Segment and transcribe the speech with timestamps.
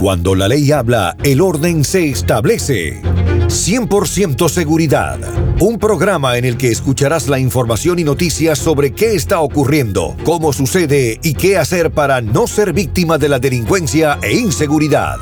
[0.00, 3.02] Cuando la ley habla, el orden se establece.
[3.48, 5.18] 100% Seguridad.
[5.58, 10.52] Un programa en el que escucharás la información y noticias sobre qué está ocurriendo, cómo
[10.52, 15.16] sucede y qué hacer para no ser víctima de la delincuencia e inseguridad.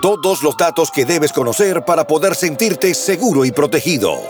[0.00, 4.20] Todos los datos que debes conocer para poder sentirte seguro y protegido.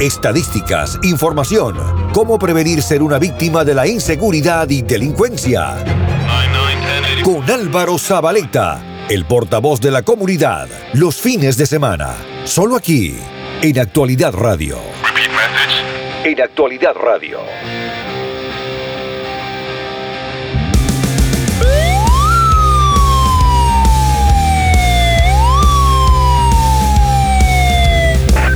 [0.00, 1.76] Estadísticas, información,
[2.12, 5.76] cómo prevenir ser una víctima de la inseguridad y delincuencia.
[7.24, 13.14] Con Álvaro Zabaleta, el portavoz de la comunidad, los fines de semana, solo aquí,
[13.62, 14.76] en Actualidad Radio.
[16.24, 17.38] En Actualidad Radio.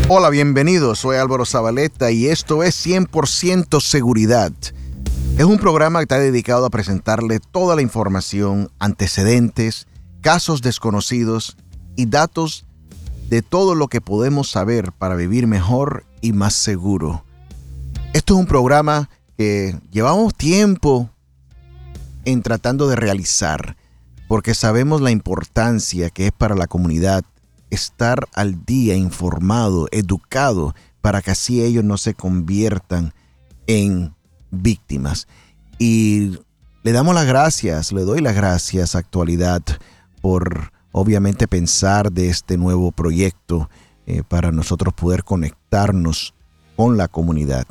[0.08, 0.98] Hola, bienvenidos.
[0.98, 4.52] Soy Álvaro Zabaleta y esto es 100% Seguridad.
[5.38, 9.86] Es un programa que está dedicado a presentarle toda la información, antecedentes,
[10.22, 11.56] casos desconocidos
[11.94, 12.64] y datos
[13.28, 17.24] de todo lo que podemos saber para vivir mejor y más seguro.
[18.12, 21.10] Esto es un programa que llevamos tiempo
[22.24, 23.76] en tratando de realizar,
[24.28, 27.24] porque sabemos la importancia que es para la comunidad
[27.70, 33.12] estar al día, informado, educado, para que así ellos no se conviertan
[33.66, 34.15] en
[34.50, 35.26] víctimas.
[35.78, 36.38] Y
[36.82, 39.62] le damos las gracias, le doy las gracias Actualidad
[40.22, 43.68] por obviamente pensar de este nuevo proyecto
[44.06, 46.34] eh, para nosotros poder conectarnos
[46.76, 47.66] con la comunidad.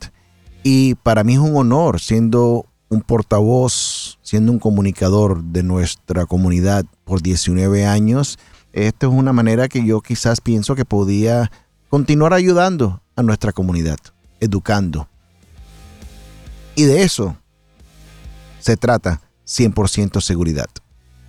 [0.64, 6.86] Y para mí es un honor siendo un portavoz, siendo un comunicador de nuestra comunidad
[7.04, 8.38] por 19 años,
[8.74, 11.50] esta es una manera que yo quizás pienso que podía
[11.90, 13.98] continuar ayudando a nuestra comunidad,
[14.40, 15.08] educando.
[16.76, 17.38] Y de eso
[18.60, 20.68] se trata 100% seguridad.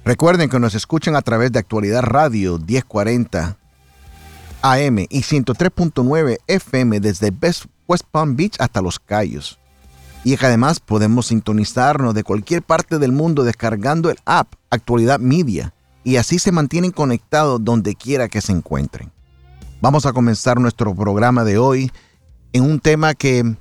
[0.04, 3.56] Recuerden que nos escuchan a través de Actualidad Radio 1040
[4.62, 7.32] AM y 103.9 FM desde
[7.86, 9.58] West Palm Beach hasta Los Cayos.
[10.24, 15.72] Y que además podemos sintonizarnos de cualquier parte del mundo descargando el app Actualidad Media
[16.02, 19.12] y así se mantienen conectados donde quiera que se encuentren.
[19.80, 21.92] Vamos a comenzar nuestro programa de hoy
[22.52, 23.56] en un tema que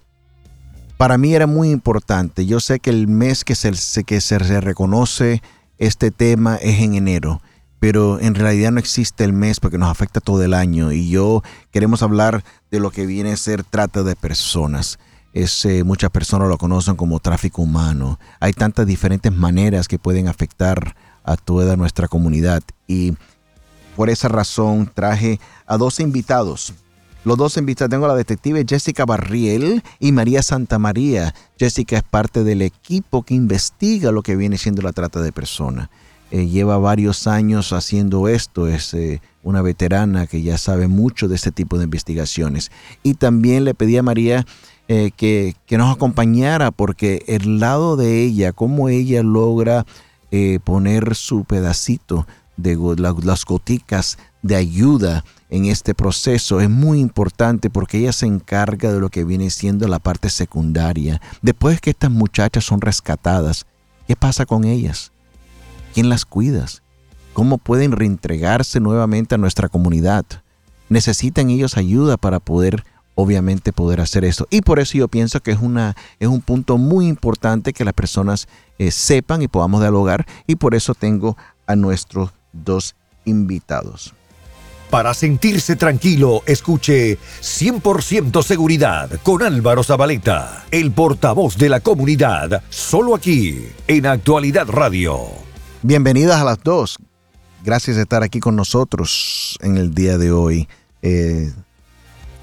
[0.97, 2.45] para mí era muy importante.
[2.45, 5.41] Yo sé que el mes que se, que se reconoce
[5.77, 7.41] este tema es en enero,
[7.79, 11.43] pero en realidad no existe el mes porque nos afecta todo el año y yo
[11.71, 14.99] queremos hablar de lo que viene a ser trata de personas.
[15.33, 18.19] Es, muchas personas lo conocen como tráfico humano.
[18.39, 20.95] Hay tantas diferentes maneras que pueden afectar
[21.25, 22.63] a toda nuestra comunidad.
[22.87, 23.17] Y
[23.97, 26.73] por esa razón traje a dos invitados.
[27.25, 31.33] Los dos invitados, tengo a la detective Jessica Barriel y María Santa María.
[31.57, 35.89] Jessica es parte del equipo que investiga lo que viene siendo la trata de personas.
[36.29, 41.33] Eh, lleva varios años haciendo esto, es eh, una veterana que ya sabe mucho de
[41.33, 42.69] este tipo de investigaciones.
[43.01, 44.45] Y también le pedí a María
[44.87, 49.85] eh, que, que, nos acompañara porque el lado de ella, cómo ella logra
[50.65, 57.99] poner su pedacito de las goticas de ayuda en este proceso es muy importante porque
[57.99, 61.21] ella se encarga de lo que viene siendo la parte secundaria.
[61.41, 63.65] Después que estas muchachas son rescatadas,
[64.07, 65.11] ¿qué pasa con ellas?
[65.93, 66.65] ¿Quién las cuida?
[67.33, 70.25] ¿Cómo pueden reintegrarse nuevamente a nuestra comunidad?
[70.89, 72.83] Necesitan ellos ayuda para poder
[73.15, 74.47] obviamente poder hacer eso.
[74.49, 77.93] Y por eso yo pienso que es, una, es un punto muy importante que las
[77.93, 80.25] personas eh, sepan y podamos dialogar.
[80.47, 84.13] Y por eso tengo a nuestros dos invitados.
[84.89, 93.15] Para sentirse tranquilo, escuche 100% Seguridad con Álvaro Zabaleta, el portavoz de la comunidad, solo
[93.15, 95.19] aquí, en Actualidad Radio.
[95.81, 96.97] Bienvenidas a las dos.
[97.63, 100.69] Gracias de estar aquí con nosotros en el día de hoy.
[101.01, 101.51] Eh,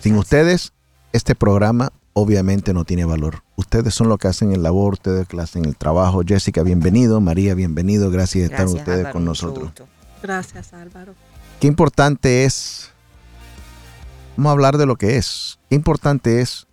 [0.00, 0.72] sin ustedes,
[1.12, 3.44] este programa obviamente no tiene valor.
[3.54, 6.22] Ustedes son lo que hacen el labor, ustedes que hacen el trabajo.
[6.26, 7.20] Jessica, bienvenido.
[7.20, 8.10] María, bienvenido.
[8.10, 9.70] Gracias de estar ustedes con nosotros.
[10.22, 11.14] Gracias, Álvaro.
[11.62, 12.90] Qué importante es,
[14.36, 15.60] vamos a hablar de lo que es.
[15.68, 16.66] Qué importante es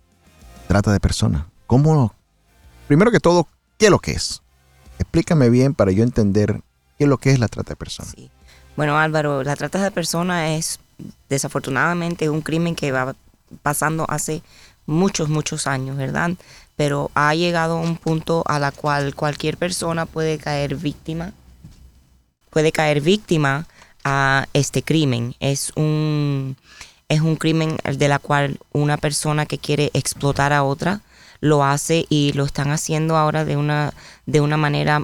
[0.66, 1.44] trata de personas.
[1.68, 2.12] ¿Cómo?
[2.88, 3.46] Primero que todo,
[3.78, 4.42] ¿qué es lo que es?
[4.98, 6.60] Explícame bien para yo entender
[6.98, 8.16] qué es lo que es la trata de personas.
[8.74, 10.80] Bueno, Álvaro, la trata de personas es
[11.28, 13.14] desafortunadamente un crimen que va
[13.62, 14.42] pasando hace
[14.86, 16.32] muchos, muchos años, ¿verdad?
[16.74, 21.32] Pero ha llegado a un punto a la cual cualquier persona puede caer víctima,
[22.50, 23.68] puede caer víctima
[24.04, 25.34] a este crimen.
[25.40, 26.56] Es un,
[27.08, 31.00] es un crimen de la cual una persona que quiere explotar a otra
[31.40, 33.94] lo hace y lo están haciendo ahora de una,
[34.26, 35.02] de una manera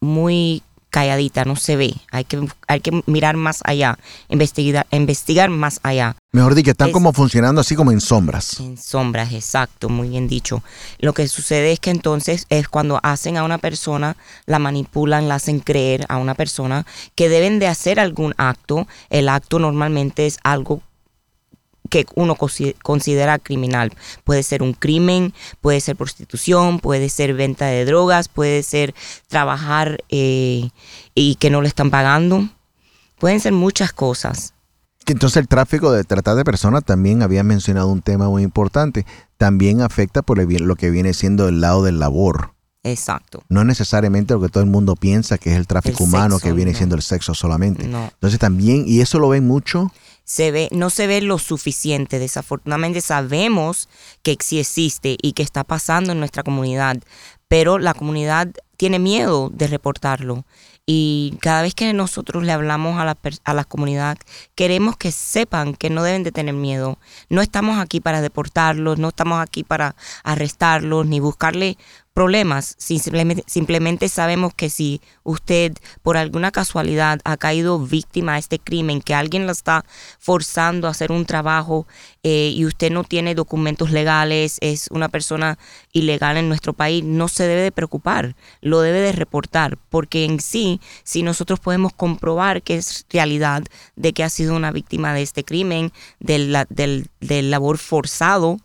[0.00, 1.94] muy calladita, no se ve.
[2.10, 3.98] Hay que, hay que mirar más allá,
[4.28, 6.16] investigar, investigar más allá.
[6.32, 8.60] Mejor dicho, están como funcionando así como en sombras.
[8.60, 10.62] En sombras, exacto, muy bien dicho.
[10.98, 15.36] Lo que sucede es que entonces es cuando hacen a una persona, la manipulan, la
[15.36, 18.86] hacen creer a una persona que deben de hacer algún acto.
[19.08, 20.82] El acto normalmente es algo
[21.88, 23.92] que uno considera criminal.
[24.24, 28.94] Puede ser un crimen, puede ser prostitución, puede ser venta de drogas, puede ser
[29.28, 30.70] trabajar eh,
[31.14, 32.48] y que no le están pagando.
[33.18, 34.54] Pueden ser muchas cosas.
[35.06, 39.06] Entonces el tráfico de trata de personas también había mencionado un tema muy importante.
[39.38, 42.52] También afecta por lo que viene siendo el lado del labor.
[42.84, 43.42] Exacto.
[43.48, 46.74] No necesariamente lo que todo el mundo piensa que es el tráfico humano, que viene
[46.74, 47.84] siendo el sexo solamente.
[47.84, 49.90] Entonces también, y eso lo ven mucho
[50.28, 52.18] se ve, no se ve lo suficiente.
[52.18, 53.88] Desafortunadamente sabemos
[54.22, 56.98] que sí existe y que está pasando en nuestra comunidad,
[57.48, 60.44] pero la comunidad tiene miedo de reportarlo.
[60.84, 64.18] Y cada vez que nosotros le hablamos a la, a la comunidad,
[64.54, 66.98] queremos que sepan que no deben de tener miedo.
[67.30, 71.78] No estamos aquí para deportarlos, no estamos aquí para arrestarlos, ni buscarle
[72.14, 72.74] problemas.
[72.78, 79.00] Simplemente, simplemente sabemos que si usted por alguna casualidad ha caído víctima de este crimen,
[79.00, 79.84] que alguien la está
[80.18, 81.86] forzando a hacer un trabajo
[82.22, 85.58] eh, y usted no tiene documentos legales, es una persona
[85.92, 90.40] ilegal en nuestro país, no se debe de preocupar, lo debe de reportar, porque en
[90.40, 93.62] sí, si nosotros podemos comprobar que es realidad
[93.96, 98.58] de que ha sido una víctima de este crimen, del, del, del labor forzado,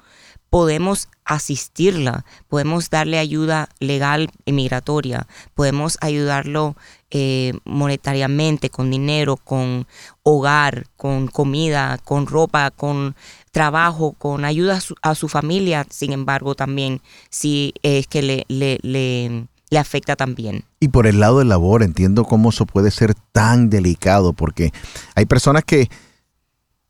[0.53, 6.75] podemos asistirla, podemos darle ayuda legal y migratoria, podemos ayudarlo
[7.09, 9.87] eh, monetariamente, con dinero, con
[10.21, 13.15] hogar, con comida, con ropa, con
[13.51, 17.01] trabajo, con ayuda a su, familia, sin embargo, también,
[17.31, 20.65] si es que le, le, le, le afecta también.
[20.79, 24.71] Y por el lado del labor, entiendo cómo eso puede ser tan delicado, porque
[25.15, 25.89] hay personas que,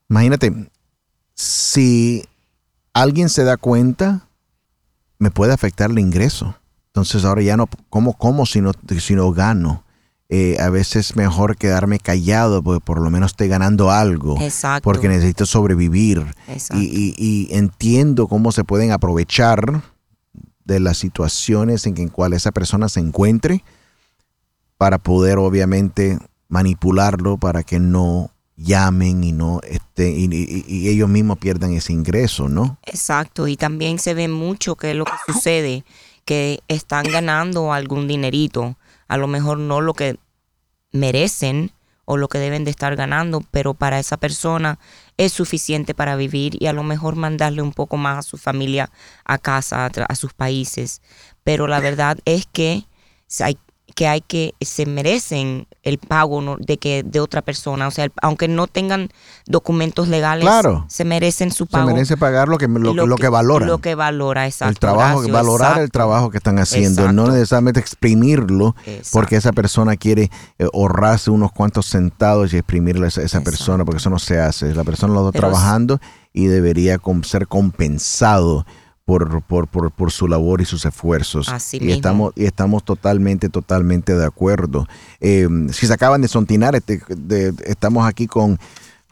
[0.10, 0.52] imagínate,
[1.34, 2.26] si
[2.94, 4.28] alguien se da cuenta,
[5.20, 6.56] me puede afectar el ingreso.
[6.88, 9.84] Entonces ahora ya no, ¿cómo como si no, si no gano?
[10.30, 14.40] Eh, a veces es mejor quedarme callado porque por lo menos estoy ganando algo.
[14.42, 14.84] Exacto.
[14.84, 16.26] Porque necesito sobrevivir.
[16.74, 19.84] Y, y, entiendo cómo se pueden aprovechar
[20.66, 23.64] de las situaciones en, que, en cual esa persona se encuentre
[24.78, 26.18] para poder obviamente
[26.48, 32.78] manipularlo para que no llamen y no este y, ellos mismos pierdan ese ingreso, ¿no?
[32.86, 35.86] Exacto, y también se ve mucho que es lo que sucede,
[36.26, 38.78] que están ganando algún dinerito,
[39.08, 40.18] a lo mejor no lo que
[40.92, 41.72] merecen
[42.06, 44.78] o lo que deben de estar ganando, pero para esa persona
[45.18, 48.90] es suficiente para vivir y a lo mejor mandarle un poco más a su familia
[49.24, 51.02] a casa, a, sus países.
[51.44, 52.86] Pero la verdad es que
[53.40, 53.58] hay,
[53.96, 58.48] que hay que se merecen el pago de que de otra persona, o sea, aunque
[58.48, 59.10] no tengan
[59.46, 60.50] documentos legales,
[60.88, 61.88] se merecen su pago.
[61.88, 63.66] Se merece pagar lo que lo, lo, que, valora.
[63.66, 64.72] Lo que valora, exacto.
[64.72, 68.76] El trabajo, valorar el trabajo que están haciendo, no necesariamente exprimirlo,
[69.12, 73.98] porque esa persona quiere eh, ahorrarse unos cuantos centavos y exprimirle a esa, persona, porque
[73.98, 74.74] eso no se hace.
[74.74, 76.00] La persona lo está trabajando
[76.32, 78.66] y debería ser compensado
[79.06, 81.48] por, por, por, por, su labor y sus esfuerzos.
[81.74, 84.88] y estamos y estamos totalmente, totalmente de acuerdo.
[85.20, 87.02] Eh, si se acaban de sontinar, este,
[87.66, 88.60] estamos aquí con,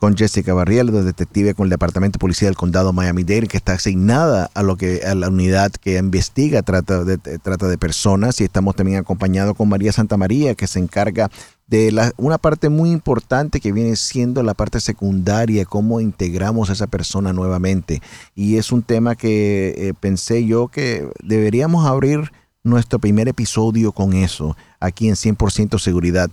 [0.01, 4.49] con Jessica Barriel, detective con el Departamento de Policía del Condado Miami-Dade, que está asignada
[4.55, 8.41] a lo que a la unidad que investiga trata de, trata de personas.
[8.41, 11.29] Y estamos también acompañados con María Santa María, que se encarga
[11.67, 16.73] de la, una parte muy importante que viene siendo la parte secundaria, cómo integramos a
[16.73, 18.01] esa persona nuevamente.
[18.33, 22.31] Y es un tema que eh, pensé yo que deberíamos abrir
[22.63, 26.31] nuestro primer episodio con eso, aquí en 100% seguridad,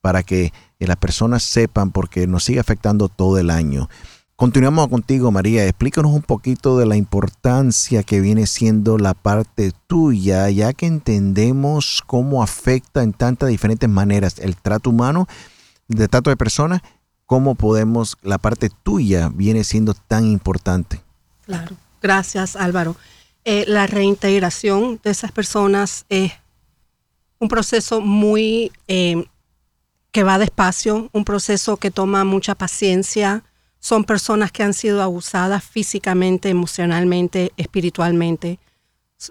[0.00, 3.88] para que eh, las personas sepan, porque nos sigue afectando todo el año.
[4.40, 5.66] Continuamos contigo, María.
[5.66, 12.02] Explícanos un poquito de la importancia que viene siendo la parte tuya, ya que entendemos
[12.06, 15.28] cómo afecta en tantas diferentes maneras el trato humano,
[15.90, 16.80] el trato de personas,
[17.26, 21.02] cómo podemos, la parte tuya viene siendo tan importante.
[21.44, 22.96] Claro, gracias Álvaro.
[23.44, 26.32] Eh, la reintegración de esas personas es
[27.38, 29.26] un proceso muy eh,
[30.12, 33.44] que va despacio, un proceso que toma mucha paciencia,
[33.80, 38.58] son personas que han sido abusadas físicamente, emocionalmente, espiritualmente.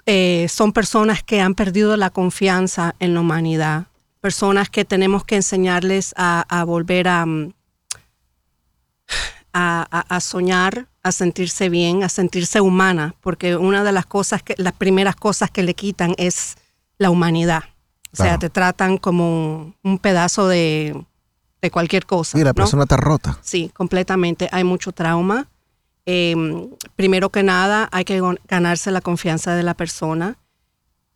[0.06, 3.88] Eh, son personas que han perdido la confianza en la humanidad.
[4.22, 7.54] Personas que tenemos que enseñarles a, volver mm,
[9.54, 14.56] a, a, soñar, a sentirse bien, a sentirse humana, porque una de las cosas que,
[14.58, 16.58] las primeras cosas que le quitan es
[16.98, 17.64] la humanidad.
[18.12, 21.06] O sea, te tratan como un, pedazo de,
[21.62, 22.38] de cualquier cosa.
[22.40, 22.56] Y la ¿no?
[22.56, 23.38] persona está rota.
[23.42, 24.50] Sí, completamente.
[24.52, 25.48] Hay mucho trauma.
[26.06, 26.36] Eh,
[26.96, 30.40] primero que nada, hay que ganarse la confianza de la persona,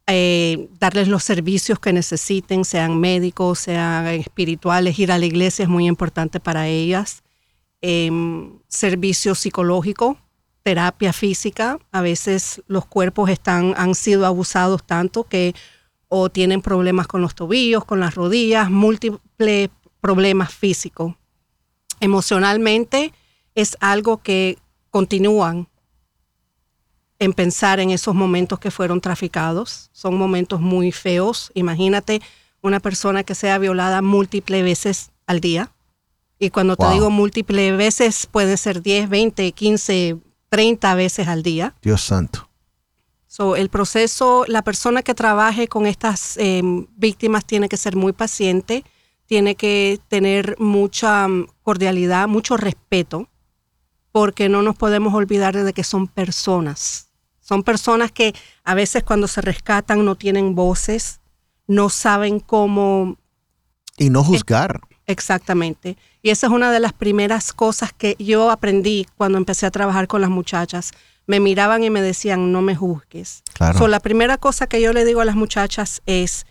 [0.06, 5.00] eh, darles los servicios que necesiten, sean médicos, sean espirituales.
[5.00, 7.24] Ir a la iglesia es muy importante para ellas.
[7.82, 8.12] Eh,
[8.68, 10.18] servicio psicológico,
[10.62, 11.80] terapia física.
[11.92, 15.56] A veces los cuerpos están, han sido abusados tanto que
[16.16, 21.16] o tienen problemas con los tobillos, con las rodillas, múltiples problemas físicos
[22.04, 23.14] emocionalmente
[23.56, 24.58] es algo que
[24.90, 25.70] continúan
[27.18, 29.90] en pensar en esos momentos que fueron traficados.
[29.94, 31.50] Son momentos muy feos.
[31.54, 32.22] Imagínate
[32.62, 35.72] una persona que sea violada múltiples veces al día.
[36.40, 36.88] Y cuando Wow.
[36.90, 40.18] te digo múltiples veces, puede ser 10, 20, 15,
[40.50, 41.74] 30 veces al día.
[41.82, 42.50] Dios santo.
[43.36, 46.62] So, el proceso, la persona que trabaje con estas eh,
[46.96, 48.84] víctimas tiene que ser muy paciente,
[49.26, 53.28] tiene que tener mucha mm, cordialidad, mucho respeto,
[54.12, 57.10] porque no nos podemos olvidar de que son personas.
[57.40, 61.20] Son personas que a veces cuando se rescatan no tienen voces,
[61.66, 63.18] no saben cómo
[63.98, 64.80] Y no juzgar.
[65.08, 65.98] Exactamente.
[66.22, 70.08] Y esa es una de las primeras cosas que yo aprendí cuando empecé a trabajar
[70.08, 70.92] con las muchachas.
[71.28, 73.44] Me miraban y me decían, no me juzgues.
[73.54, 73.80] Claro.
[73.80, 76.46] So, la primera cosa que yo le digo a las muchachas es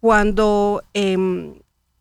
[0.00, 1.54] cuando, em,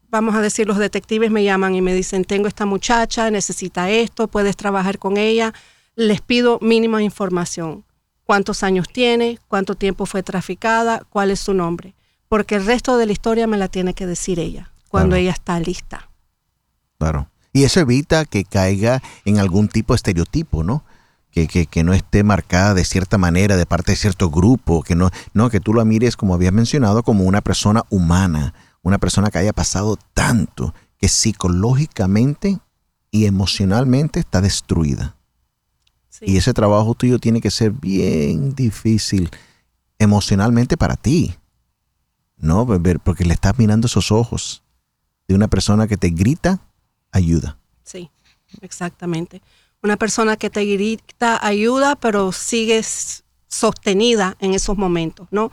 [0.10, 4.28] vamos a decir, los detectives me llaman y me dicen, tengo esta muchacha, necesita esto,
[4.28, 5.54] puedes trabajar con ella,
[5.96, 7.86] les pido mínima información.
[8.24, 9.40] ¿Cuántos años tiene?
[9.48, 11.04] ¿Cuánto tiempo fue traficada?
[11.10, 11.96] ¿Cuál es su nombre?
[12.30, 15.22] Porque el resto de la historia me la tiene que decir ella cuando Claro.
[15.22, 16.10] ella está lista.
[16.98, 17.30] Claro.
[17.54, 20.86] Y eso evita que caiga en algún tipo de estereotipo, ¿no?
[21.32, 24.96] Que, que, que no esté marcada de cierta manera de parte de cierto grupo, que
[24.96, 29.32] no, no, que tú la mires, como habías mencionado, como una persona humana, una persona
[29.32, 32.60] que haya pasado tanto, que psicológicamente
[33.12, 35.16] y emocionalmente está destruida.
[36.10, 36.26] Sí.
[36.28, 39.30] Y ese trabajo tuyo tiene que ser bien difícil
[40.00, 41.36] emocionalmente para ti,
[42.38, 42.68] ¿no?
[43.04, 44.64] Porque le estás mirando esos ojos
[45.28, 46.60] de una persona que te grita
[47.12, 47.58] ayuda.
[47.84, 48.10] Sí,
[48.62, 49.42] exactamente.
[49.84, 55.52] Una persona que te grita ayuda, pero sigues sostenida en esos momentos, ¿no?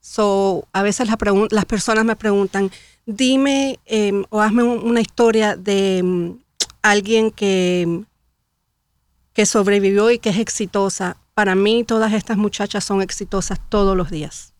[0.00, 2.70] So, a veces las personas me preguntan,
[3.06, 6.38] dime em, o hazme un- una historia de em,
[6.82, 8.04] alguien que,
[9.32, 11.16] que sobrevivió y que es exitosa.
[11.34, 14.52] Para mí todas estas muchachas son exitosas todos los días.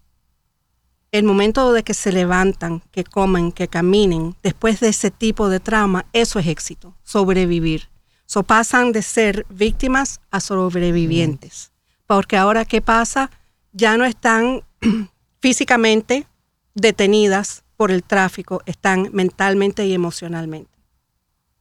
[1.13, 5.61] El momento de que se levantan, que comen, que caminen, después de ese tipo de
[5.61, 7.89] trauma, eso es éxito, sobrevivir.
[8.27, 11.73] So pasan de ser víctimas a sobrevivientes.
[12.07, 13.31] Porque ahora, ¿qué pasa?
[13.73, 14.63] Ya no están
[15.41, 16.27] físicamente
[16.75, 20.71] detenidas por el tráfico, están mentalmente y emocionalmente.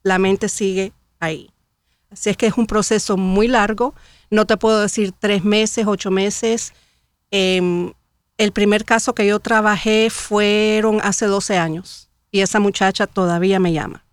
[0.04, 1.50] La mente sigue ahí.
[2.10, 3.96] Así es que es un proceso muy largo.
[4.30, 6.74] No te puedo decir tres meses, ocho meses.
[7.32, 7.92] Em,
[8.38, 13.74] el primer caso que yo trabajé fueron hace 12 años y esa muchacha todavía me
[13.74, 14.06] llama.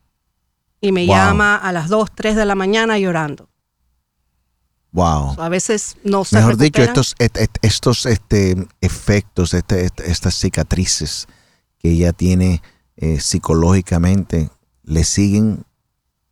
[0.80, 1.14] Y me Wow.
[1.16, 3.48] llama a las 2, 3 de la mañana llorando.
[4.92, 5.36] Wow.
[5.40, 7.14] A veces no se Mejor dicho, estos,
[7.62, 11.28] estos este, efectos, este- est- estas cicatrices
[11.78, 12.62] que ella tiene
[12.96, 14.50] eh, psicológicamente,
[14.82, 15.64] le siguen,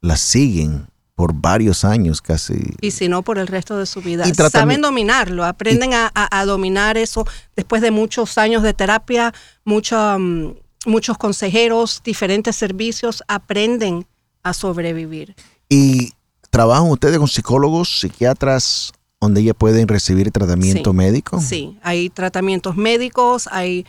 [0.03, 2.55] las siguen por varios años casi.
[2.81, 4.27] y si no por el resto de su vida.
[4.29, 7.27] Y Saben dominarlo, aprenden a, a- a dominar eso
[7.57, 9.33] después de muchos años de terapia,
[9.65, 14.07] mucha, mm, muchos consejeros, diferentes servicios, aprenden
[14.49, 15.35] a sobrevivir.
[15.69, 16.13] Y
[16.51, 20.97] trabajan ustedes con psicólogos, psiquiatras, donde ellas pueden recibir tratamiento Sí.
[20.97, 21.41] médico.
[21.41, 23.85] Sí, hay tratamientos médicos, hay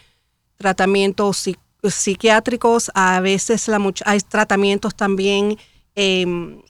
[0.58, 1.58] tratamientos psi-
[1.90, 5.58] psiquiátricos, a veces la much- hay tratamientos también
[5.96, 6.62] em,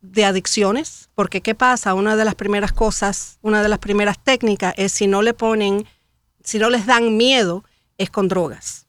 [0.00, 1.94] de adicciones, porque ¿qué pasa?
[1.94, 5.86] Una de las primeras cosas, una de las primeras técnicas es si no le ponen,
[6.42, 7.64] si no les dan miedo,
[7.98, 8.86] es con drogas,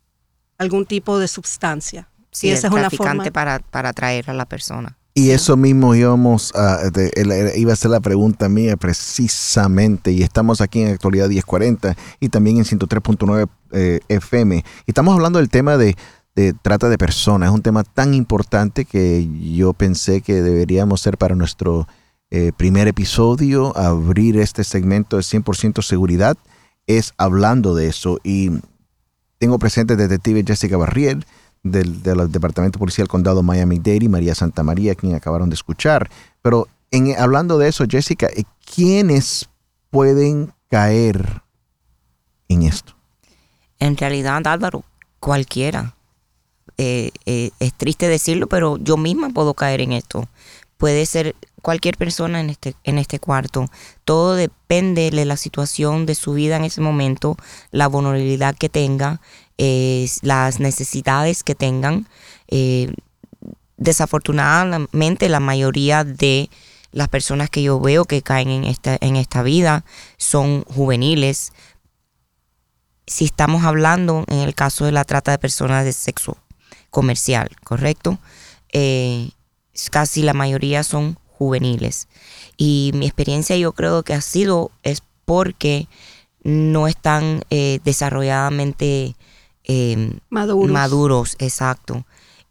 [0.58, 2.10] algún tipo de sustancia.
[2.34, 3.32] Sí, y el esa es una traficante forma.
[3.32, 4.98] para, para atraer a la persona.
[5.16, 10.12] Y eso mismo íbamos a, de- el- iba a ser la pregunta mía precisamente.
[10.12, 14.58] Y estamos aquí en Actualidad 1040 y también en 103.9 eh, FM.
[14.58, 15.96] Y estamos hablando del tema de,
[16.36, 17.50] de trata de personas.
[17.50, 21.88] Es un tema tan importante que yo pensé que deberíamos ser para nuestro
[22.32, 26.36] eh, primer episodio, abrir este segmento de 100% seguridad,
[26.88, 28.20] es hablando de eso.
[28.24, 28.50] Y
[29.38, 31.26] tengo presente detective Jessica Barriel
[31.64, 36.10] del, del Departamento Policial Condado Miami-Dade y María Santa María, quien acabaron de escuchar.
[36.42, 38.44] Pero en, hablando de eso, Jessica, eh,
[38.76, 39.50] ¿quiénes
[39.90, 41.42] pueden caer
[42.50, 42.94] en esto?
[43.80, 44.84] En realidad, Álvaro,
[45.20, 45.96] cualquiera.
[46.78, 50.28] Eh, eh, es triste decirlo, pero yo misma puedo caer en esto.
[50.78, 53.72] Puede ser cualquier persona en este, en este cuarto.
[54.06, 57.38] Todo depende de la situación de su vida en ese momento,
[57.72, 59.22] la vulnerabilidad que tenga,
[59.58, 62.08] eh, las necesidades que tengan.
[63.78, 66.50] desafortunadamente, la mayoría de
[66.92, 69.84] las personas que yo veo que caen en esta, en esta vida
[70.18, 71.52] son juveniles.
[73.08, 76.38] Si estamos hablando en el caso de la trata de personas de sexo
[76.92, 78.20] comercial, ¿correcto?
[78.72, 79.32] Eh,
[79.90, 82.08] casi la mayoría son juveniles.
[82.58, 85.88] Y mi experiencia yo creo que ha sido es porque
[86.44, 89.16] no están eh, desarrolladamente
[89.64, 90.72] em, maduros.
[90.72, 92.06] maduros, exacto.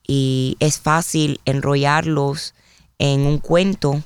[0.06, 2.54] Y es fácil enrollarlos
[2.98, 4.02] en un cuento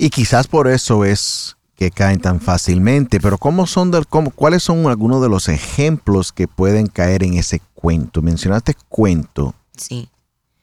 [0.00, 4.86] y quizás por eso es que caen tan fácilmente, pero ¿cómo son cómo, ¿cuáles son
[4.86, 8.22] algunos de los ejemplos que pueden caer en ese cuento?
[8.22, 9.54] Mencionaste cuento.
[9.76, 10.08] Sí.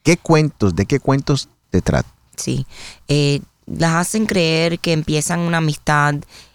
[0.02, 2.08] ¿Qué cuentos, de qué cuentos te trata?
[2.36, 2.66] Sí,
[3.08, 6.14] eh, las hacen creer que empiezan una amistad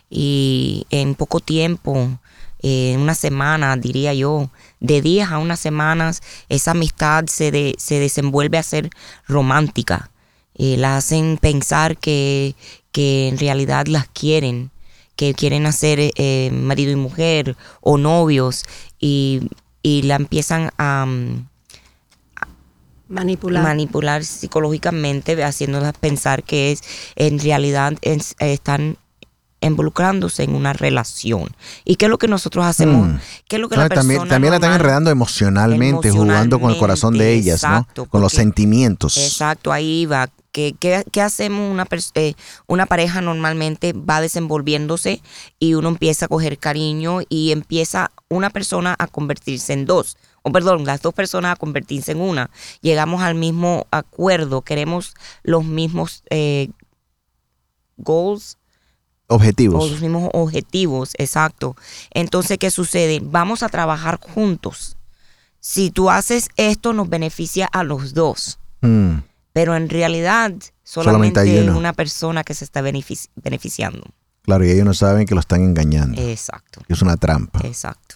[0.09, 2.19] y en poco tiempo,
[2.61, 8.57] en una semana, diría yo, de días a unas semanas, esa amistad se, se desenvuelve
[8.57, 8.89] a ser
[9.27, 10.11] romántica.
[10.55, 12.55] Eh, la hacen pensar que,
[12.93, 14.69] en realidad las quieren,
[15.15, 18.63] que quieren hacer eh, marido y mujer o novios
[18.99, 19.49] y,
[19.83, 21.07] la empiezan a,
[23.11, 23.63] manipular.
[23.63, 26.81] manipular psicológicamente, haciéndolas pensar que es
[27.15, 28.97] en realidad están
[29.67, 31.55] involucrándose en una relación.
[31.85, 33.07] ¿Y qué es lo que nosotros hacemos?
[33.07, 33.19] Mm.
[33.47, 37.17] ¿Qué es lo que la también, también la están enredando emocionalmente, jugando con el corazón
[37.17, 37.87] de ellas, ¿no?
[38.09, 39.17] Con los sentimientos.
[39.17, 40.29] Exacto, ahí va.
[40.51, 41.71] ¿Qué, qué, hacemos?
[41.71, 42.33] Una, eh,
[42.67, 45.21] una pareja normalmente va desenvolviéndose
[45.59, 50.17] y uno empieza a coger cariño y empieza una persona a convertirse en dos.
[50.43, 52.49] O perdón, las dos personas a convertirse en una.
[52.81, 56.69] Llegamos al mismo acuerdo, queremos los mismos eh,
[57.95, 58.57] goals,
[59.31, 59.89] Objetivos.
[59.89, 61.75] los mismos objetivos, exacto.
[62.11, 63.21] Entonces, ¿qué sucede?
[63.23, 64.97] Vamos a trabajar juntos.
[65.61, 68.59] Si tú haces esto, nos beneficia a los dos.
[68.81, 69.19] Mm.
[69.53, 74.03] Pero en realidad, solamente, hay una persona que se está beneficiando.
[74.43, 76.21] Claro, y ellos no saben que lo están engañando.
[76.21, 76.81] Exacto.
[76.87, 77.61] es una trampa.
[77.63, 78.15] Exacto.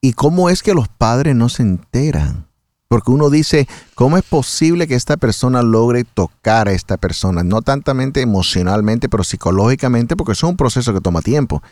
[0.00, 2.46] ¿Y cómo es que los padres no se enteran?
[2.88, 7.42] Porque uno dice, ¿cómo es posible que esta persona logre tocar a esta persona?
[7.42, 11.62] No tantamente emocionalmente, pero psicológicamente, porque es un proceso que toma tiempo.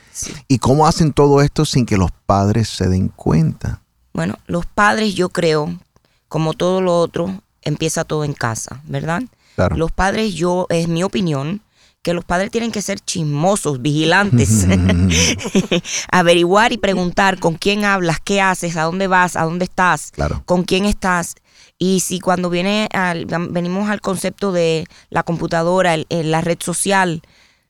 [0.49, 3.81] ¿Y cómo hacen todo esto sin que los padres se den cuenta?
[4.13, 5.79] Bueno, los padres yo creo,
[6.29, 9.23] como todo lo otro, empieza todo en casa, ¿verdad?
[9.55, 9.77] Claro.
[9.77, 11.63] Los padres, yo, es mi opinión,
[12.05, 14.67] que los padres tienen que ser chismosos, vigilantes,
[16.13, 20.13] averiguar y preguntar con quién hablas, qué haces, a dónde vas, a dónde estás,
[20.45, 21.35] con quién estás.
[21.79, 27.23] Y si cuando viene al, venimos al concepto de la computadora, la red social,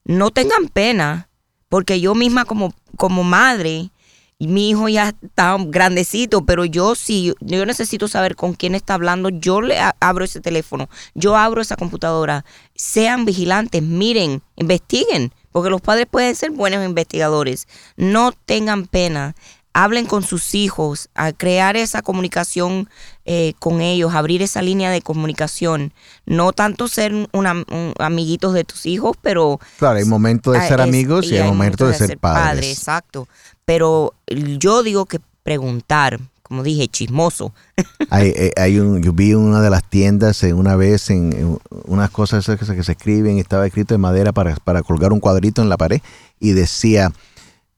[0.04, 1.28] no tengan pena,
[1.68, 3.90] porque yo misma como, como madre,
[4.38, 9.28] mi hijo ya está grandecito, pero yo sí, yo necesito saber con quién está hablando,
[9.28, 12.44] yo le abro ese teléfono, yo abro esa computadora.
[12.74, 17.68] Sean vigilantes, miren, investiguen, porque los padres pueden ser buenos investigadores.
[17.96, 19.34] No tengan pena,
[19.74, 22.88] hablen con sus hijos, a crear esa comunicación
[23.24, 25.92] eh, con ellos, abrir esa línea de comunicación.
[26.26, 29.58] No tanto ser un, amiguitos de tus hijos, pero...
[29.78, 32.78] Claro, hay momentos de ser amigos y hay, momentos de, ser, padres.
[32.78, 33.28] Exacto.
[33.64, 37.54] Pero yo digo que preguntar, como dije, chismoso.
[38.10, 42.46] hay, eh, hay un, yo vi una de las tiendas una vez en, unas cosas
[42.46, 45.68] que se, que se escriben, estaba escrito de madera para, para colgar un cuadrito en
[45.68, 46.00] la pared
[46.38, 47.12] y decía,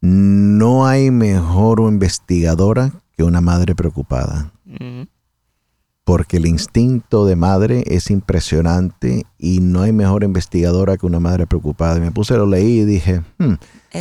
[0.01, 4.53] no hay mejor investigadora que una madre preocupada
[6.07, 11.49] porque el instinto de madre es impresionante y no hay mejor investigadora que una madre
[11.49, 11.97] preocupada.
[11.97, 13.55] Y me puse, lo leí y dije, hmm,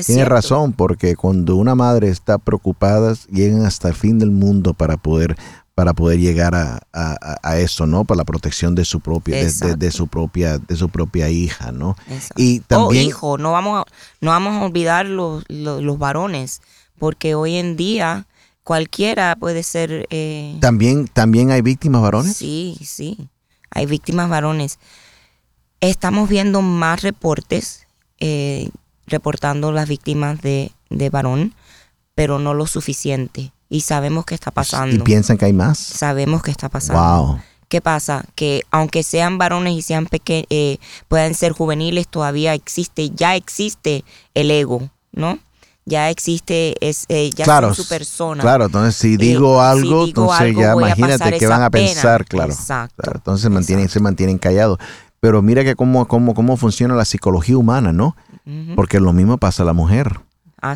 [0.05, 4.97] tiene razón, porque cuando una madre está preocupada, llegan hasta el fin del mundo para
[4.97, 5.36] poder
[5.75, 8.05] para poder llegar a, eso, ¿no?
[8.05, 11.97] Para la protección de su propia, de, su propia, de su propia hija, ¿no?
[12.38, 13.08] Y también.
[13.08, 16.62] hijo, no vamos a, no vamos a olvidar los, los varones,
[16.97, 18.25] porque hoy en día
[18.63, 20.08] cualquiera puede ser...
[20.12, 22.38] Eh, ¿También, ¿También hay víctimas varones?
[22.38, 23.29] Sí, sí,
[23.69, 24.79] hay víctimas varones.
[25.81, 27.86] Estamos viendo más reportes
[28.19, 28.69] eh,
[29.08, 31.54] reportando las víctimas de, de varón,
[32.15, 33.52] pero no lo suficiente.
[33.70, 34.96] Y sabemos que está pasando.
[34.96, 35.78] ¿Y piensan que hay más?
[35.80, 37.02] Sabemos que está pasando.
[37.02, 37.39] Wow.
[37.68, 38.24] ¿Qué pasa?
[38.36, 44.06] Que aunque sean varones y sean pequeños, eh, puedan ser juveniles, todavía existe, ya existe
[44.36, 45.39] el ego, ¿no?
[45.88, 48.41] ya existe, es, eh, ya claro, son su persona.
[48.41, 51.70] Claro, entonces si Eh, digo si algo, digo entonces algo, ya imagínate qué van a
[51.70, 51.88] pena.
[51.88, 52.52] pensar, claro.
[52.52, 54.00] Exacto, Claro, entonces se mantienen, exacto.
[54.00, 54.80] se mantienen callados.
[55.20, 58.15] Pero mira que cómo, cómo, cómo funciona la psicología humana, ¿no?
[58.75, 60.19] Porque lo mismo pasa a la mujer.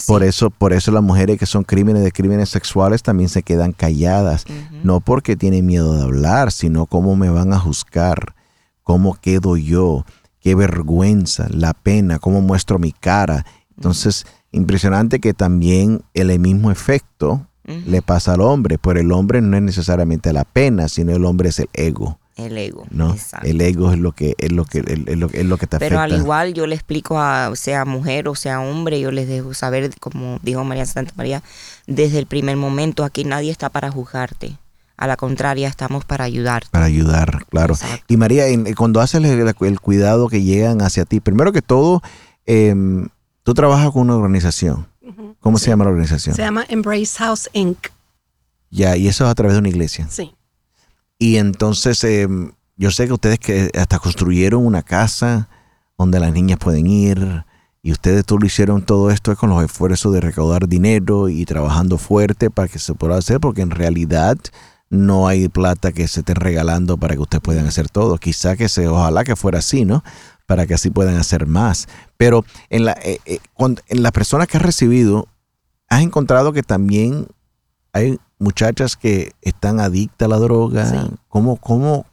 [0.08, 3.72] Por eso, por eso las mujeres que son crímenes de crímenes sexuales también se quedan
[3.72, 4.46] calladas.
[4.84, 8.36] No porque tienen miedo de hablar, sino cómo me van a juzgar,
[8.84, 10.06] cómo quedo yo,
[10.40, 13.46] qué vergüenza, la pena, cómo muestro mi cara.
[13.76, 19.56] Entonces, impresionante que también el mismo efecto le pasa al hombre, pero el hombre no
[19.56, 22.86] es necesariamente la pena, sino el hombre es el ego, El ego.
[22.90, 23.14] ¿no?
[23.14, 23.48] Exacto.
[23.48, 26.00] El ego es lo que es lo que es lo, es lo que te Pero
[26.00, 26.16] afecta.
[26.16, 29.92] al igual yo le explico a sea mujer o sea hombre, yo les dejo saber,
[30.00, 31.44] como dijo María Santa María,
[31.88, 34.58] desde el primer momento aquí nadie está para juzgarte.
[34.98, 36.68] A la contraria, estamos para ayudarte.
[36.72, 37.74] para ayudar, claro.
[37.74, 38.04] Exacto.
[38.10, 42.02] Y María, en- cuando haces el, el cuidado que llegan hacia ti, primero que todo,
[42.46, 43.08] em,
[43.44, 44.88] tú trabajas con una organización.
[45.40, 46.36] ¿Cómo se llama la organización?
[46.36, 47.78] Se llama Embrace House Inc.
[48.72, 50.06] Ya, y eso es a través de una iglesia.
[50.10, 50.34] Sí.
[51.20, 55.50] Y entonces, em, yo sé que ustedes que hasta construyeron una casa
[55.98, 57.44] donde las niñas pueden ir.
[57.82, 61.98] Y ustedes tú lo hicieron todo esto con los esfuerzos de recaudar dinero y trabajando
[61.98, 64.38] fuerte para que se pueda hacer, porque en realidad
[64.90, 68.18] no hay plata que se esté regalando para que ustedes puedan hacer todo.
[68.18, 70.04] Quizá que se, ojalá que fuera así, ¿no?
[70.48, 71.88] Para que así puedan hacer más.
[72.18, 75.28] Pero en, la, eh, eh, cuando- en las personas que has recibido,
[75.90, 77.28] has encontrado que también
[77.94, 80.90] hay muchachas que están adictas a la droga.
[80.90, 80.98] Sí.
[81.28, 82.06] ¿Cómo, cómo,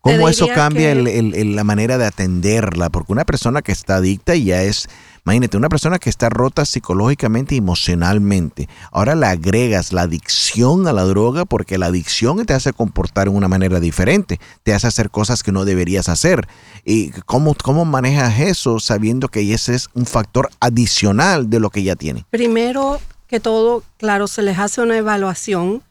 [0.00, 2.90] cómo eso cambia que- el- el- el- la manera de atenderla?
[2.90, 4.88] Porque una persona que está adicta ya es,
[5.26, 8.68] imagínate, una persona que está rota psicológicamente y emocionalmente.
[8.92, 13.34] Ahora le agregas la adicción a la droga porque la adicción te hace comportar de
[13.36, 16.46] una manera diferente, te hace hacer cosas que no deberías hacer.
[16.84, 21.82] ¿Y cómo, cómo manejas eso sabiendo que ese es un factor adicional de lo que
[21.82, 22.24] ya tiene?
[22.30, 22.98] Primero
[23.30, 25.84] que todo, claro, se les hace una evaluación.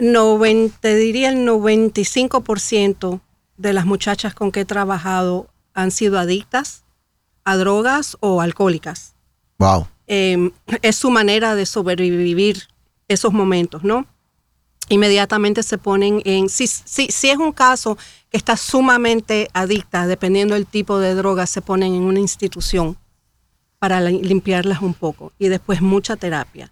[0.00, 3.20] 90, te diría el 95%
[3.56, 6.82] de las muchachas con que he trabajado han sido adictas
[7.44, 9.14] a drogas o alcohólicas.
[9.58, 9.86] Wow.
[10.08, 10.50] Eh,
[10.82, 12.64] es su manera de sobrevivir
[13.06, 14.04] esos momentos, ¿no?
[14.88, 17.96] Inmediatamente se ponen en, si, si, si es un caso
[18.28, 22.96] que está sumamente adicta, dependiendo del tipo de droga, se ponen en una institución
[23.82, 26.70] para la- limpiarlas un poco y después mucha terapia.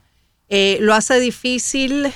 [0.48, 2.12] Eh, lo hace difícil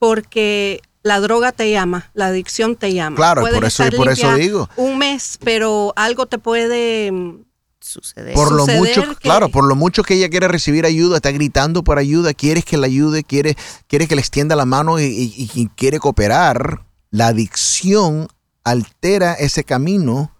[0.00, 3.14] porque la droga te llama, la adicción te llama.
[3.14, 4.68] Claro, Puedes por eso- estar por eso digo.
[4.76, 7.44] Un mes, pero algo te puede mm,
[7.78, 8.32] Sucede.
[8.34, 11.30] Por lo suceder mucho, que- claro, por lo mucho que ella quiere recibir ayuda, está
[11.30, 15.04] gritando por ayuda, quieres que la ayude, quiere, quiere que le extienda la mano y,
[15.04, 16.84] y- y quiere cooperar.
[17.10, 18.26] La adicción
[18.64, 20.32] altera ese camino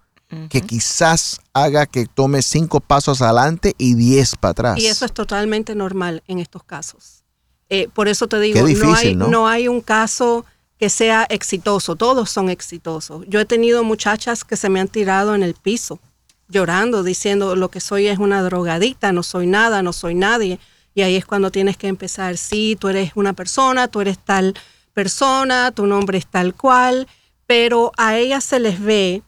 [0.48, 4.78] que quizás haga que tome cinco pasos adelante y diez para atrás.
[4.78, 7.24] Y eso es totalmente normal en estos casos.
[7.68, 9.28] Eh, por eso te digo, Qué no, hay, difícil, ¿no?
[9.28, 10.44] no hay un caso
[10.78, 13.24] que sea exitoso, todos son exitosos.
[13.28, 16.00] Yo he tenido muchachas que se me han tirado en el piso,
[16.48, 20.58] llorando, diciendo lo que soy es una drogadicta, no soy nada, no soy nadie.
[20.94, 24.54] Y ahí es cuando tienes que empezar, sí, tú eres una persona, tú eres tal
[24.92, 27.06] persona, tu nombre es tal cual,
[27.46, 29.22] pero a ellas se les ve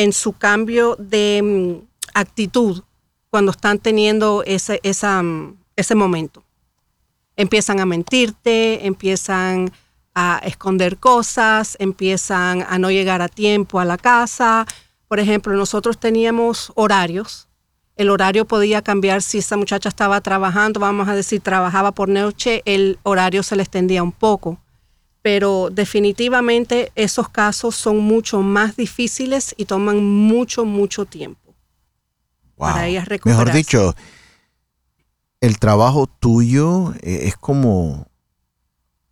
[0.00, 2.82] en su cambio de mm, actitud
[3.28, 6.42] cuando están teniendo ese, esa, mm, ese momento.
[7.36, 9.70] Empiezan a mentirte, empiezan
[10.14, 14.66] a esconder cosas, empiezan a no llegar a tiempo a la casa.
[15.06, 17.48] Por ejemplo, nosotros teníamos horarios.
[17.94, 22.62] El horario podía cambiar si esa muchacha estaba trabajando, vamos a decir, trabajaba por noche,
[22.64, 24.58] el horario se le extendía un poco
[25.22, 31.54] pero definitivamente esos casos son mucho más difíciles y toman mucho, mucho tiempo.
[32.56, 33.94] para ellas Mejor dicho,
[35.40, 38.06] el trabajo tuyo eh, es como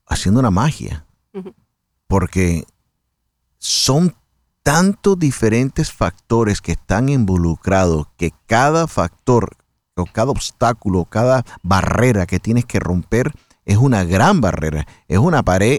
[0.07, 1.05] haciendo una magia.
[2.07, 2.64] Porque
[3.59, 4.14] son
[4.62, 9.57] tantos diferentes factores que están involucrados que cada factor
[9.94, 13.33] o cada obstáculo, cada barrera que tienes que romper
[13.66, 15.79] es una gran barrera, es una pared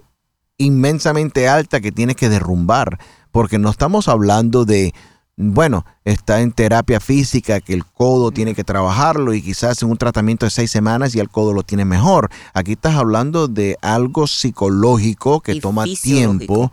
[0.60, 3.00] inmensamente alta que tienes que derrumbar,
[3.32, 4.94] porque no estamos hablando de,
[5.38, 9.98] bueno, está en terapia física que el codo tiene que trabajarlo y quizás en un
[9.98, 12.30] tratamiento de seis semanas y el codo lo tiene mejor.
[12.54, 16.46] Aquí estás hablando de algo psicológico que Y toma fisiológico.
[16.46, 16.72] tiempo,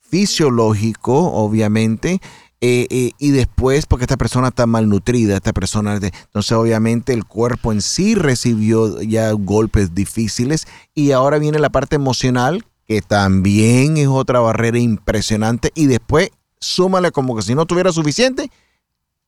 [0.00, 2.20] fisiológico, obviamente.
[2.60, 7.24] eh, eh, y después, porque esta persona está malnutrida, esta persona, de- entonces obviamente el
[7.24, 13.98] cuerpo en sí recibió ya golpes difíciles y ahora viene la parte emocional, que también
[13.98, 18.50] es otra barrera impresionante, y después súmale como que si no tuviera suficiente,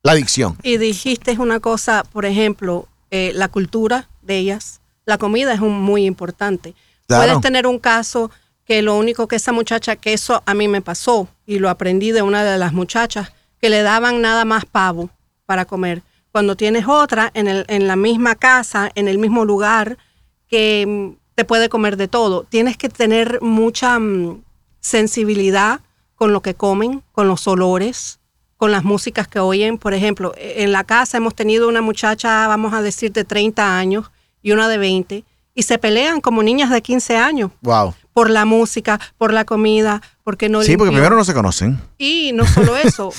[0.02, 0.56] la adicción.
[0.62, 5.80] Y dijiste una cosa, por ejemplo, eh, la cultura de ellas, la comida es un,
[5.80, 6.74] muy importante.
[7.06, 8.30] Puedes tener un caso
[8.64, 12.12] que lo único que esa muchacha, que eso a mí me pasó y lo aprendí
[12.12, 15.10] de una de las muchachas, que le daban nada más pavo
[15.44, 16.02] para comer.
[16.32, 19.98] Cuando tienes otra en, el, en la misma casa, en el mismo lugar,
[20.46, 22.44] que mm, te puede comer de todo.
[22.44, 24.42] Tienes que tener mucha mm,
[24.78, 25.80] sensibilidad
[26.16, 28.20] con lo que comen, con los olores,
[28.58, 29.78] con las músicas que oyen.
[29.78, 33.78] Por ejemplo, e, en la casa hemos tenido una muchacha, vamos a decir, de 30
[33.78, 34.10] años
[34.42, 35.24] y una de 20,
[35.54, 37.52] y se pelean como niñas de 15 años.
[37.62, 37.94] Wow.
[38.12, 41.80] Por la música, por la comida, porque no Sí, porque primero no se conocen.
[41.96, 43.14] Y no solo eso,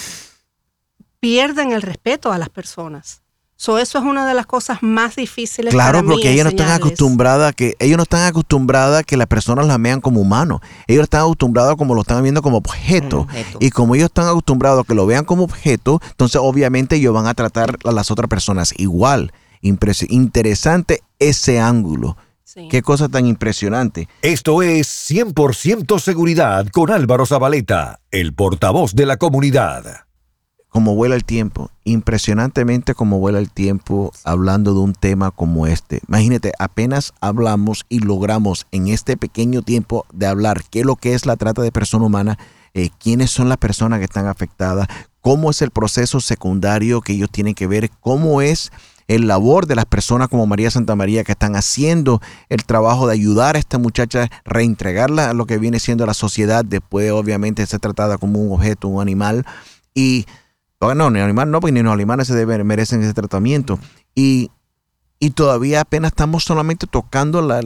[1.19, 3.20] pierden el respeto a las personas.
[3.62, 5.71] So, eso es una de las cosas más difíciles.
[5.71, 9.04] Claro, para mí porque ellos no están acostumbradas a que ellos no están acostumbradas a
[9.04, 10.62] que las personas las vean como humanos.
[10.88, 13.28] Ellos están acostumbrados como lo están viendo como objeto.
[13.60, 17.28] Y como ellos están acostumbrados a que lo vean como objeto, entonces obviamente ellos van
[17.28, 19.32] a tratar a las otras personas igual.
[19.62, 22.17] interesante ese ángulo.
[22.67, 24.10] Qué cosa tan impresionante.
[24.24, 30.08] Esto es 100% seguridad con Álvaro Zabaleta, el portavoz de la comunidad
[30.71, 35.99] como vuela el tiempo, impresionantemente como vuela el tiempo hablando de un tema como este.
[36.07, 41.13] Imagínate, apenas hablamos y logramos en este pequeño tiempo de hablar qué es lo que
[41.13, 42.39] es la trata de persona humana,
[42.73, 44.88] eh, quiénes son las personas que están afectadas,
[45.19, 48.71] cómo es el proceso secundario que ellos tienen que ver, cómo es
[49.10, 53.13] el labor de las personas como María Santa María que están haciendo el trabajo de
[53.13, 57.81] ayudar a esta muchacha, reentregarla a lo que viene siendo la sociedad, después obviamente ser
[57.81, 59.45] tratada como un objeto, un animal.
[59.93, 60.25] Y
[60.96, 63.80] no, ni animal no, porque ni los animales se deben, merecen ese tratamiento.
[64.15, 64.52] Y,
[65.36, 67.62] todavía apenas estamos solamente tocando la,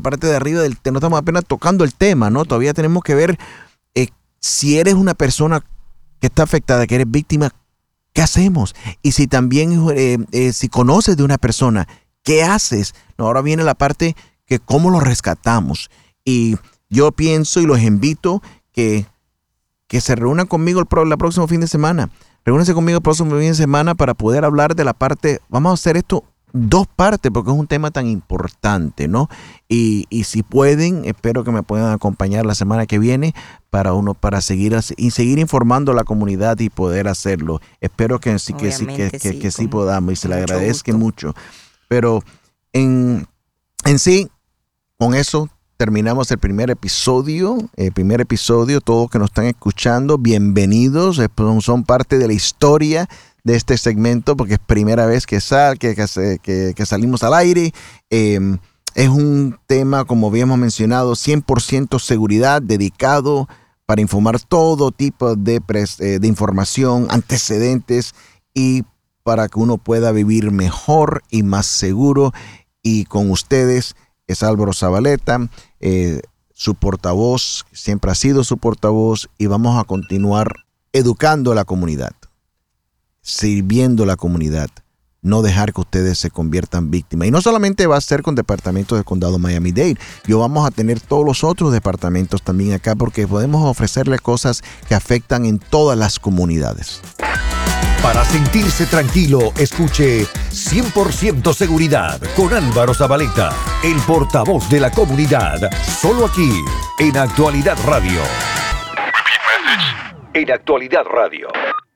[0.00, 2.44] parte de arriba del tema, no estamos apenas tocando el tema, ¿no?
[2.44, 3.38] Todavía tenemos que ver
[3.94, 4.08] eh,
[4.40, 5.64] si eres una persona
[6.20, 7.50] que está afectada, que eres víctima,
[8.12, 8.74] ¿qué hacemos?
[9.00, 11.86] Y si también, eh, eh, si conoces de una persona,
[12.24, 12.94] ¿qué haces?
[13.16, 15.88] No, ahora viene la parte que cómo lo rescatamos.
[16.24, 16.56] Y
[16.88, 18.42] yo pienso y los invito
[18.72, 19.06] que
[19.90, 22.10] que se reúnan conmigo el, pro, próximo fin de semana.
[22.44, 25.74] Reúnense conmigo el próximo fin de semana para poder hablar de la parte, vamos a
[25.74, 26.22] hacer esto
[26.52, 29.28] dos partes porque es un tema tan importante, ¿no?
[29.68, 33.34] Y, si pueden, espero que me puedan acompañar la semana que viene
[33.68, 37.60] para uno para seguir y seguir informando a la comunidad y poder hacerlo.
[37.80, 41.34] Espero que sí que sí que, que, sí podamos y se le agradezca mucho.
[41.88, 42.22] Pero
[42.72, 43.26] en,
[43.84, 44.30] en sí,
[44.98, 45.48] con eso
[45.80, 47.56] terminamos el primer episodio.
[47.74, 51.18] El primer episodio, todos que nos están escuchando, bienvenidos.
[51.60, 53.08] Son parte de la historia
[53.44, 57.72] de este segmento porque es primera vez que, sal, que, que, salimos al aire.
[58.10, 58.58] Em,
[58.94, 63.48] es un tema, como habíamos mencionado, 100% seguridad, dedicado
[63.86, 65.62] para informar todo tipo de,
[66.00, 68.14] eh, de información, antecedentes
[68.52, 68.82] y
[69.22, 72.34] para que uno pueda vivir mejor y más seguro.
[72.82, 73.96] Y con ustedes
[74.32, 75.48] es Álvaro Zabaleta.
[75.80, 76.20] Eh,
[76.60, 82.12] su portavoz, siempre ha sido su portavoz y vamos a continuar educando a la comunidad,
[83.22, 84.68] sirviendo a la comunidad,
[85.22, 87.28] no dejar que ustedes se conviertan víctimas.
[87.28, 91.00] Y no solamente va a ser con departamentos del condado Miami-Dade, yo vamos a tener
[91.00, 96.18] todos los otros departamentos también acá porque podemos ofrecerles cosas que afectan en todas las
[96.18, 97.00] comunidades.
[98.02, 103.50] Para sentirse tranquilo, escuche 100% seguridad con Álvaro Zabaleta,
[103.84, 106.50] el portavoz de la comunidad, solo aquí
[106.98, 108.22] en Actualidad Radio.
[110.32, 111.48] En Actualidad Radio.